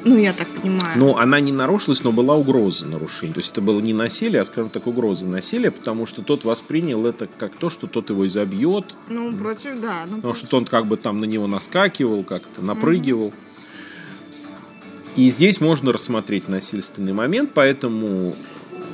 [0.04, 0.98] Ну, я так понимаю.
[0.98, 3.34] Ну, она не нарушилась, но была угроза нарушения.
[3.34, 7.06] То есть это было не насилие, а, скажем так, угроза насилия, потому что тот воспринял
[7.06, 10.06] это как то, что тот его изобьет, Ну, против, да.
[10.10, 13.34] Ну, потому что тот как бы там на него наскакивал, как-то напрыгивал.
[15.16, 18.34] И здесь можно рассмотреть насильственный момент, поэтому,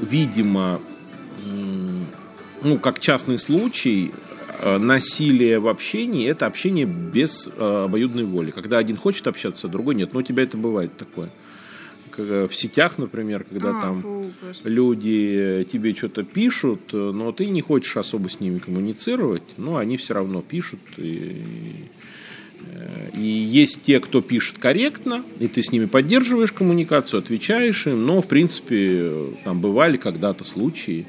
[0.02, 0.82] видимо,
[2.64, 4.12] ну, как частный случай,
[4.64, 8.52] насилие в общении– это общение без э, обоюдной воли.
[8.52, 10.14] Когда один хочет общаться, а другой нет.
[10.14, 11.30] Но у тебя это бывает такое.
[12.18, 14.26] Э, В сетях, например, когда А, там фу,
[14.64, 19.98] люди тебе что-то пишут, э, но ты не хочешь особо с ними коммуницировать, но они
[19.98, 20.80] все равно пишут.
[20.98, 21.44] И,
[22.66, 28.06] э, и есть те, кто пишет корректно, и ты с ними поддерживаешь коммуникацию, отвечаешь им,
[28.06, 31.06] но, в принципе, э, там бывали когда-то случаи.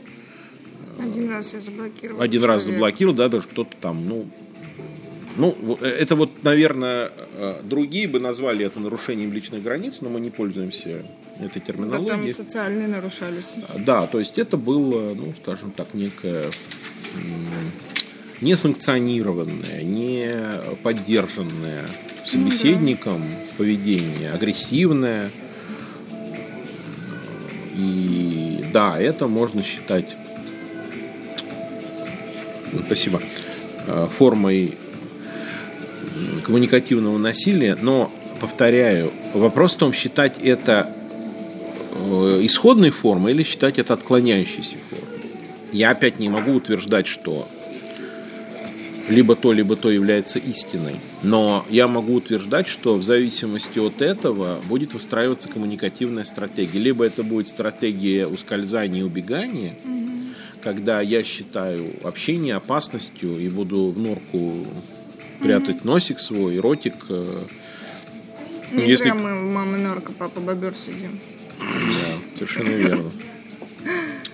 [0.98, 2.22] Один раз я заблокировала.
[2.24, 2.72] Один раз человека.
[2.72, 4.26] заблокировал, да, даже кто-то там, ну,
[5.36, 10.20] ну, э, это вот, наверное, э, другие бы назвали это нарушением личных границ, но мы
[10.20, 11.02] не пользуемся
[11.38, 12.08] этой Да, терминологией.
[12.08, 13.54] там социальные нарушались.
[13.78, 16.50] Да, то есть это было, ну, скажем так, некое
[18.40, 20.36] несанкционированное, не
[20.82, 21.84] поддержанное
[22.24, 23.22] собеседником
[23.56, 25.30] поведение, агрессивное.
[27.76, 30.27] И да, это можно считать, ну,
[32.86, 33.20] спасибо,
[33.86, 34.74] э, формой
[36.44, 40.90] коммуникативного насилия, но, повторяю, вопрос в том, считать это
[41.92, 45.20] э, исходной формой или считать это отклоняющейся формой.
[45.72, 47.46] Я опять не могу утверждать, что
[49.08, 50.96] либо то, либо то является истиной.
[51.22, 56.78] Но я могу утверждать, что в зависимости от этого будет выстраиваться коммуникативная стратегия.
[56.78, 59.74] Либо это будет стратегия ускользания и убегания,
[60.68, 64.66] когда я считаю общение опасностью и буду в норку
[65.40, 66.94] прятать носик свой, ротик.
[68.72, 71.18] Не Если- мы мама норка, папа бобер сидим.
[71.58, 71.92] Да,
[72.34, 73.10] совершенно верно.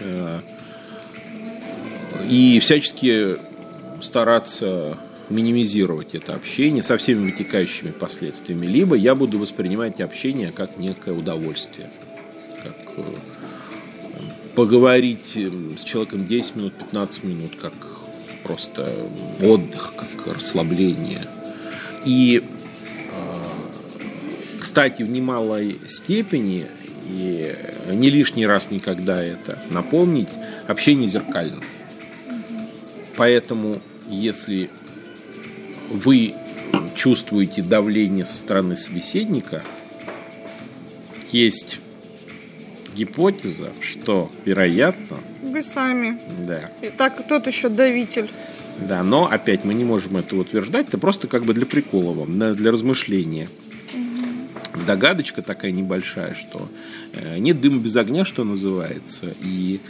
[0.01, 0.41] Э,
[2.29, 3.37] И всячески
[4.01, 4.99] стараться
[5.31, 8.67] минимизировать это общение со всеми вытекающими последствиями.
[8.67, 11.89] Либо я буду воспринимать общение как некое удовольствие.
[12.65, 13.03] Как э,
[14.55, 17.73] поговорить э, с человеком 10 минут, 15 минут, как
[18.43, 18.93] просто
[19.41, 21.27] отдых, как расслабление.
[22.05, 22.43] И
[24.75, 26.67] кстати, в немалой степени,
[27.09, 27.55] и
[27.93, 30.31] не лишний раз никогда это напомнить,
[30.67, 31.63] общение зеркально.
[33.15, 34.71] Поэтому, если
[35.91, 36.35] вы
[36.97, 39.63] чувствуете давление со стороны собеседника,
[41.31, 41.79] есть
[42.95, 46.19] гипотеза, что, вероятно, Вы сами.
[46.47, 48.31] да, И так тот еще давитель.
[48.79, 52.55] да, но опять мы не можем это утверждать, это просто как бы для прикола вам,
[52.55, 53.49] для размышления.
[54.87, 56.69] Догадочка такая небольшая, что
[57.13, 59.81] э, нет дыма без огня, что называется, и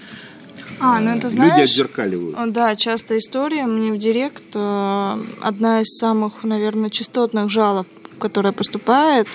[0.78, 1.70] А, ну это люди знаешь...
[1.70, 2.36] отзеркаливают.
[2.38, 3.64] О, Да, частая история.
[3.64, 7.86] Мне в директ э, одна из самых, наверное, частотных жалоб,
[8.18, 9.26] которая поступает,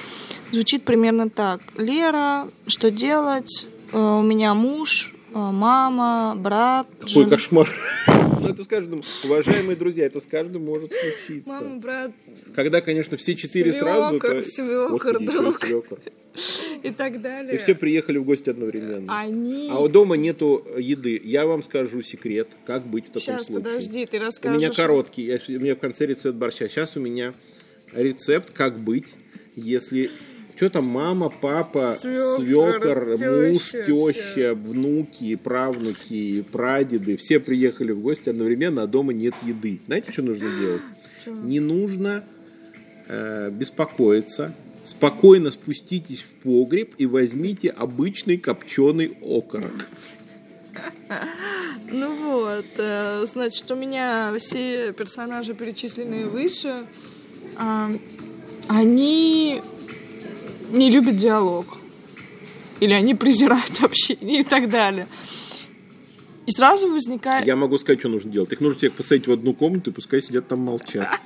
[0.51, 1.61] звучит примерно так.
[1.77, 3.65] Лера, что делать?
[3.91, 7.29] Э, У меня муж а, мама, брат, Какой жена.
[7.29, 7.69] кошмар.
[8.41, 11.49] Ну, это с каждым, уважаемые друзья, это с каждым может случиться.
[11.49, 12.11] Мама, брат
[12.55, 14.27] Когда, конечно, все четыре сразу, то...
[14.31, 15.65] И друг.
[16.83, 17.55] и так далее.
[17.55, 19.19] И все приехали в гости одновременно.
[19.19, 19.69] Они...
[19.71, 21.19] А у дома нету еды.
[21.23, 23.63] Я вам скажу секрет, как быть в таком Сейчас, случае.
[23.63, 24.61] подожди, ты У расскажешь.
[24.61, 25.23] меня короткий.
[25.23, 26.67] Я- у меня в конце рецепт борща.
[26.69, 27.33] Сейчас у меня
[27.93, 29.15] рецепт, как быть,
[29.55, 30.09] если...
[30.59, 38.83] Что там, мама, папа, свекор, муж, теща, внуки, правнуки, прадеды, все приехали в гости одновременно,
[38.83, 39.79] а дома нет еды.
[39.85, 40.81] Знаете, что нужно делать?
[41.27, 42.25] Не нужно
[43.07, 44.53] э, беспокоиться.
[44.83, 49.87] Спокойно спуститесь в погреб и возьмите обычный копченый окорок.
[51.89, 56.83] Ну вот, э, значит, у меня все персонажи, перечисленные выше,
[57.55, 57.89] а,
[58.67, 59.61] они
[60.69, 61.65] не любят диалог.
[62.79, 65.07] Или они презирают общение и так далее.
[66.45, 67.45] И сразу возникает...
[67.45, 68.51] Я могу сказать, что нужно делать.
[68.51, 71.07] Их нужно всех посадить в одну комнату и пускай сидят там молчат.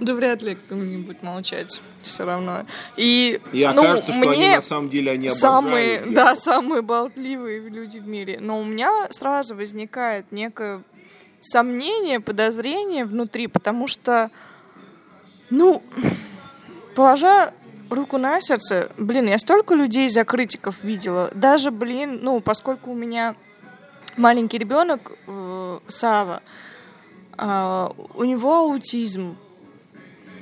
[0.00, 2.66] Да вряд ли кто-нибудь молчать все равно.
[2.96, 6.14] И, И ну, окажется, что они мне на самом деле они самые, обожают.
[6.14, 8.38] да, самые болтливые люди в мире.
[8.40, 10.82] Но у меня сразу возникает некое
[11.40, 14.30] сомнение, подозрение внутри, потому что,
[15.50, 15.82] ну,
[16.94, 17.52] положа
[17.94, 21.30] руку на сердце, блин, я столько людей закрытиков видела.
[21.34, 23.34] Даже, блин, ну, поскольку у меня
[24.16, 26.42] маленький ребенок, э, Сава,
[27.36, 29.36] а, у него аутизм.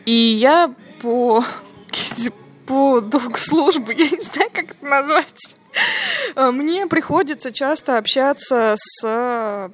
[0.04, 1.44] И я по,
[2.66, 5.56] по долгу службы, я не знаю, как это назвать,
[6.34, 9.70] а, мне приходится часто общаться с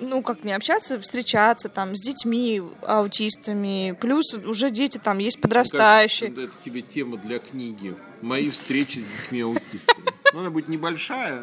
[0.00, 6.30] ну, как не общаться, встречаться там с детьми, аутистами, плюс уже дети там есть подрастающие.
[6.30, 7.94] Это тебе тема для книги.
[8.20, 10.08] Мои встречи с детьми аутистами.
[10.34, 11.42] Ну, она будет небольшая.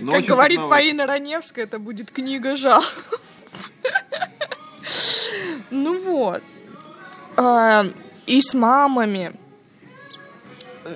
[0.00, 0.60] но Как говорит.
[0.60, 2.84] Фаина Раневская, это будет книга жалоб.
[5.70, 6.42] Ну вот.
[7.36, 7.84] А,
[8.26, 9.32] И с мамами.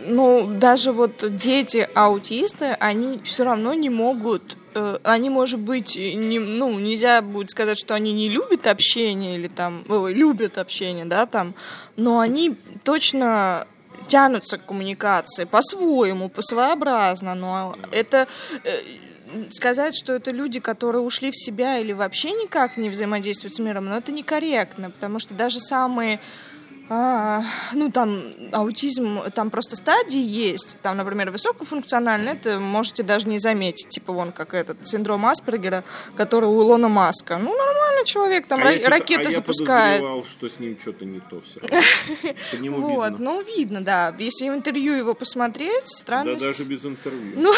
[0.06, 6.38] Ну, даже вот дети аутисты, они все равно не могут э, они, может быть, не,
[6.38, 11.24] ну, нельзя будет сказать, что они не любят общение или там, ой, любят общение, да,
[11.26, 11.54] там,
[11.96, 13.66] но они точно
[14.06, 18.26] тянутся к коммуникации по-своему, по-своеобразно, но это
[18.64, 18.70] э,
[19.52, 23.86] сказать, что это люди, которые ушли в себя или вообще никак не взаимодействуют с миром,
[23.86, 26.20] но это некорректно, потому что даже самые
[26.90, 27.42] а,
[27.74, 28.20] ну, там,
[28.52, 30.76] аутизм, там просто стадии есть.
[30.82, 33.88] Там, например, высокофункциональный, это можете даже не заметить.
[33.90, 35.84] Типа, вон, как этот синдром Аспергера,
[36.16, 37.36] который у Илона Маска.
[37.38, 40.00] Ну, нормальный человек, там А ра- я тут- ракеты а я запускает.
[40.00, 41.60] подозревал, что с ним что-то не то все
[42.70, 44.14] Вот, ну, видно, да.
[44.18, 46.44] Если в интервью его посмотреть, Да странность...
[46.46, 47.32] даже без интервью.
[47.36, 47.52] Ну,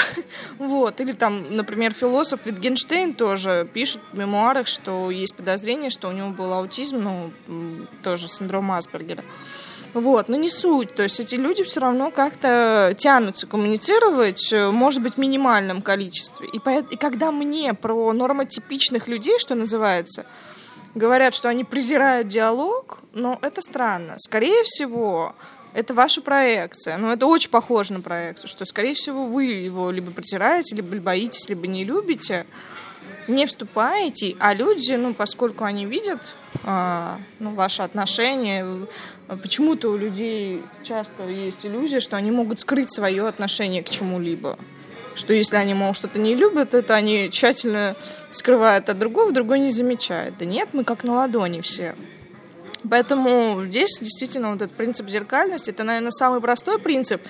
[0.59, 1.01] вот.
[1.01, 6.31] Или там, например, философ Витгенштейн тоже пишет в мемуарах, что есть подозрение, что у него
[6.31, 7.31] был аутизм, ну,
[8.03, 9.20] тоже синдром Аспергера.
[9.93, 10.95] Вот, но не суть.
[10.95, 16.49] То есть эти люди все равно как-то тянутся коммуницировать, э, может быть, в минимальном количестве.
[16.53, 20.27] И, поэт- и когда мне про нормотипичных людей, что называется,
[20.95, 24.15] говорят, что они презирают диалог, но это странно.
[24.19, 25.35] Скорее всего,
[25.75, 26.97] это ваша проекция.
[26.97, 31.49] Ну, это очень похоже на проекцию, что, скорее всего, вы его либо презираете, либо боитесь,
[31.49, 32.47] либо не любите,
[33.29, 36.33] не вступаете, а люди, ну, поскольку они видят
[36.65, 38.67] ну, ваши отношения,
[39.29, 44.59] почему-то у людей часто есть иллюзия, что они могут скрыть свое отношение к чему-либо.
[45.15, 47.97] Что если они, мол, что-то не любят, это они тщательно
[48.31, 50.35] скрывают от другого, другой не замечает.
[50.39, 51.95] Да нет, мы как на ладони все.
[52.89, 57.21] Поэтому здесь действительно вот этот принцип зеркальности, это, наверное, самый простой принцип,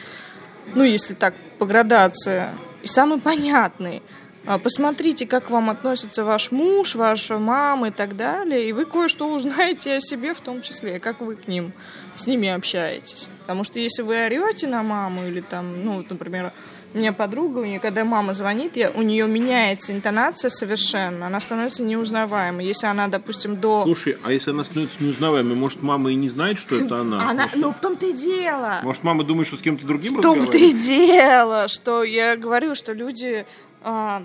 [0.75, 2.45] ну, если так по градации,
[2.83, 4.03] и самый понятный.
[4.47, 8.87] А, Посмотрите, как к вам относится ваш муж, ваша мама и так далее, и вы
[8.87, 11.73] кое-что узнаете о себе в том числе, как вы к ним,
[12.17, 13.29] с ними общаетесь.
[13.43, 16.53] Потому что если вы орете на маму или там, ну, вот, например,
[16.93, 21.41] у меня подруга, у нее, когда мама звонит, я, у нее меняется интонация совершенно, она
[21.41, 22.65] становится неузнаваемой.
[22.65, 23.85] Если она, допустим, до...
[23.85, 27.21] Слушай, а если она становится неузнаваемой, может, мама и не знает, что это она?
[27.31, 28.81] Она, Может, ну, в том-то и дело.
[28.83, 32.93] Может, мама думает, что с кем-то другим В том-то и дело, что я говорю, что
[32.93, 33.47] люди...
[33.83, 34.23] а,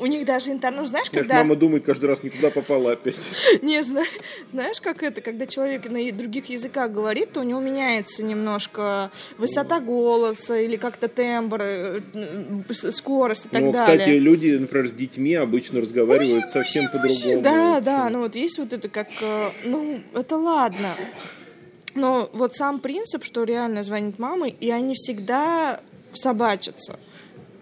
[0.00, 1.36] у них даже интернет, ну знаешь, когда...
[1.36, 3.16] мама думает каждый раз, никуда попала опять.
[3.62, 9.10] Не знаешь, как это, когда человек на других языках говорит, то у него меняется немножко
[9.36, 13.98] высота голоса или как-то тембр, э, э, скорость и так ну, далее.
[13.98, 17.42] кстати, люди, например, с детьми обычно разговаривают совсем по-другому.
[17.42, 20.94] Да, да, ну вот есть вот это как, э, ну, это ладно.
[21.94, 25.80] Но вот сам принцип, что реально звонит мама, и они всегда
[26.14, 26.98] собачиться.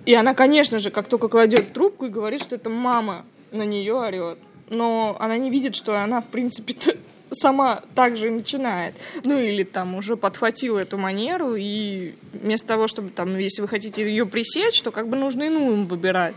[0.07, 3.93] И она, конечно же, как только кладет трубку и говорит, что это мама на нее
[3.93, 4.39] орет.
[4.71, 6.75] Но она не видит, что она, в принципе,
[7.33, 8.95] сама также начинает.
[9.25, 14.03] Ну или там уже подхватила эту манеру, и вместо того, чтобы там, если вы хотите
[14.03, 16.35] ее пресечь, то как бы нужно иную выбирать.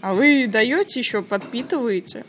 [0.00, 2.24] А вы даете еще, подпитываете.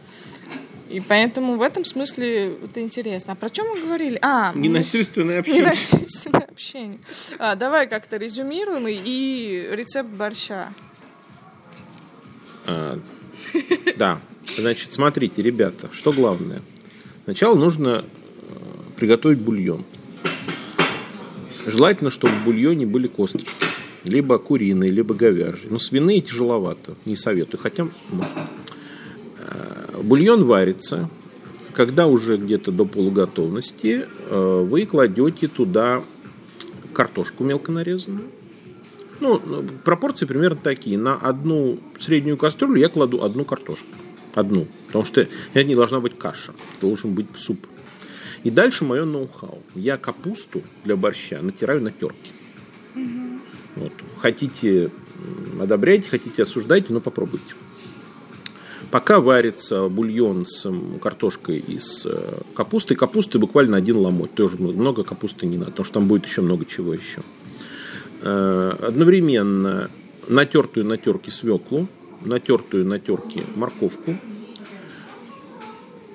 [0.89, 3.33] И поэтому в этом смысле это интересно.
[3.33, 4.17] А про чем мы говорили?
[4.21, 5.61] А, Ненасильственное общение.
[5.61, 6.99] Ненасильственное общение.
[7.37, 10.73] А, давай как-то резюмируем и, и рецепт борща.
[12.65, 12.99] А,
[13.97, 14.19] да.
[14.57, 16.61] Значит, смотрите, ребята, что главное.
[17.25, 18.55] Сначала нужно э,
[18.97, 19.85] приготовить бульон.
[21.67, 23.51] Желательно, чтобы в бульоне были косточки.
[24.05, 25.67] Либо куриные, либо говяжьи.
[25.69, 28.49] Но свиные тяжеловато, не советую, хотя можно.
[30.03, 31.09] Бульон варится.
[31.73, 36.03] Когда уже где-то до полуготовности, э, вы кладете туда
[36.93, 38.27] картошку мелко нарезанную.
[39.19, 39.39] Ну,
[39.83, 40.97] пропорции примерно такие.
[40.97, 43.87] На одну среднюю кастрюлю я кладу одну картошку.
[44.33, 44.67] Одну.
[44.87, 45.21] Потому что
[45.53, 46.51] это не должна быть каша.
[46.51, 47.65] Это должен быть суп.
[48.43, 49.61] И дальше мое ноу-хау.
[49.75, 52.31] Я капусту для борща натираю на терке.
[52.95, 53.39] Угу.
[53.75, 53.93] Вот.
[54.17, 54.91] Хотите
[55.59, 57.53] одобряйте, хотите осуждайте, но попробуйте.
[58.91, 60.67] Пока варится бульон с
[61.01, 64.33] картошкой и с э, капустой, капусты буквально один ломоть.
[64.33, 67.21] Тоже много капусты не надо, потому что там будет еще много чего еще.
[68.21, 69.91] Э, одновременно
[70.27, 71.87] натертую на терке свеклу
[72.21, 74.15] натертую на терке морковку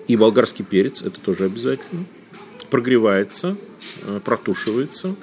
[0.07, 2.05] и болгарский перец, это тоже обязательно.
[2.71, 3.57] Прогревается,
[4.03, 5.15] э, протушивается.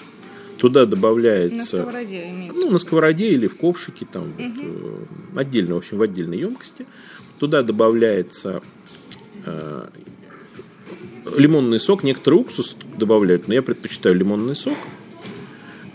[0.62, 1.78] Туда добавляется...
[1.78, 2.62] На сковороде имеется.
[2.62, 4.62] Ну, на сковороде или в ковшике, там, угу.
[4.64, 6.86] вот, отдельно, в общем, в отдельной емкости.
[7.40, 8.62] Туда добавляется
[9.44, 9.88] э,
[11.36, 12.04] лимонный сок.
[12.04, 14.78] Некоторые уксус добавляют, но я предпочитаю лимонный сок.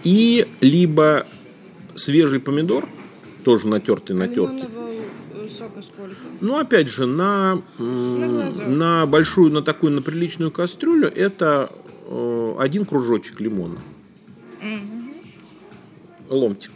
[0.03, 1.29] И либо
[1.95, 2.89] свежий помидор,
[3.45, 4.65] тоже натертый, натертый.
[4.65, 6.17] А сока сколько?
[6.41, 11.71] Ну, опять же, на, на, на большую, на такую, на приличную кастрюлю это
[12.09, 13.77] э, один кружочек лимона.
[13.77, 13.96] Угу.
[16.31, 16.73] Ломтик.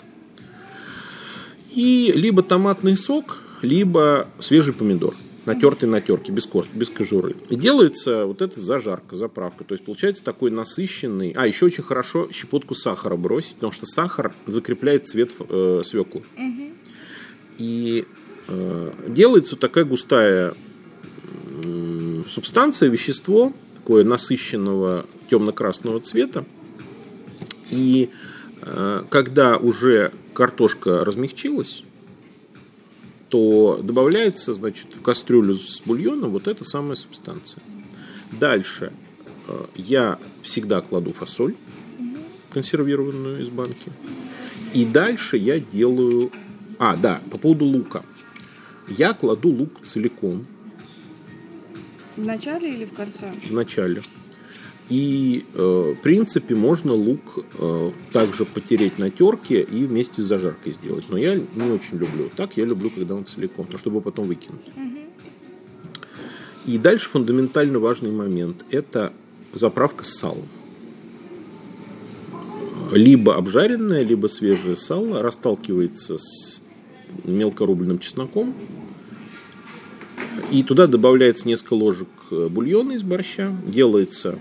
[1.72, 5.14] И либо томатный сок, либо свежий помидор
[5.46, 7.34] натертый на терке, без, кост, без кожуры.
[7.48, 9.64] И делается вот эта зажарка, заправка.
[9.64, 11.32] То есть получается такой насыщенный...
[11.36, 16.22] А, еще очень хорошо щепотку сахара бросить, потому что сахар закрепляет цвет э, свеклы.
[16.36, 16.62] Угу.
[17.58, 18.06] И
[18.48, 20.54] э, делается такая густая
[21.64, 26.44] э, субстанция, вещество, такое насыщенного темно-красного цвета.
[27.70, 28.29] И э,
[29.08, 31.84] когда уже картошка размягчилась,
[33.30, 37.62] то добавляется, значит, в кастрюлю с бульоном вот эта самая субстанция.
[38.32, 38.92] Дальше
[39.46, 41.54] э, я всегда кладу фасоль
[42.52, 43.92] консервированную из банки.
[44.74, 46.32] И дальше я делаю...
[46.78, 48.02] А, да, по поводу лука.
[48.88, 50.46] Я кладу лук целиком.
[52.16, 53.32] В начале или в конце?
[53.44, 54.02] В начале.
[54.90, 57.20] И, э, в принципе, можно лук
[57.58, 61.04] э, также потереть на терке и вместе с зажаркой сделать.
[61.08, 62.28] Но я не очень люблю.
[62.34, 64.66] Так я люблю, когда он целиком, то чтобы потом выкинуть.
[66.66, 68.64] И дальше фундаментально важный момент.
[68.70, 69.12] Это
[69.52, 70.48] заправка с салом.
[72.90, 76.64] Либо обжаренное, либо свежее сало расталкивается с
[77.22, 78.54] мелкорубленным чесноком.
[80.50, 83.52] И туда добавляется несколько ложек э, бульона из борща.
[83.64, 84.40] Делается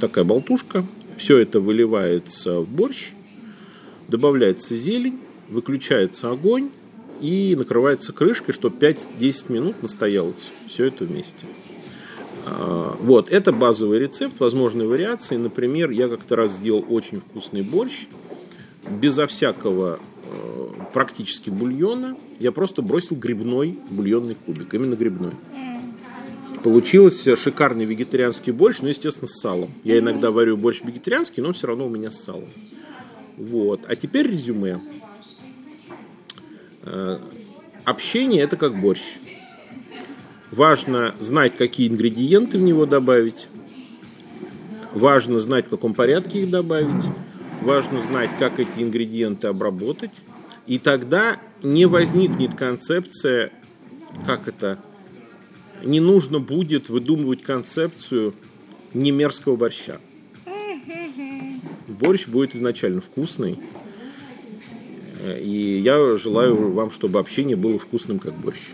[0.00, 0.84] такая болтушка.
[1.16, 3.10] Все это выливается в борщ,
[4.08, 6.70] добавляется зелень, выключается огонь
[7.20, 11.46] и накрывается крышкой, чтобы 5-10 минут настоялось все это вместе.
[12.44, 15.36] А, вот, это базовый рецепт, возможные вариации.
[15.36, 18.06] Например, я как-то раз сделал очень вкусный борщ,
[18.90, 22.16] безо всякого э, практически бульона.
[22.40, 25.32] Я просто бросил грибной бульонный кубик, именно грибной.
[26.62, 29.70] Получился шикарный вегетарианский борщ, но, естественно, с салом.
[29.82, 32.48] Я иногда варю борщ вегетарианский, но все равно у меня с салом.
[33.36, 33.80] Вот.
[33.88, 34.78] А теперь резюме.
[36.82, 37.18] Э,
[37.84, 39.16] общение– это как борщ.
[40.52, 43.48] Важно знать, какие ингредиенты в него добавить.
[44.92, 47.04] Важно знать, в каком порядке их добавить.
[47.62, 50.12] Важно знать, как эти ингредиенты обработать.
[50.66, 53.50] И тогда не возникнет концепция,
[54.26, 54.78] как это,
[55.84, 58.34] не нужно будет выдумывать концепцию
[58.94, 60.00] немерзкого борща.
[61.88, 63.58] Борщ будет изначально вкусный.
[65.40, 68.70] И я желаю вам, чтобы общение было вкусным, как борщ.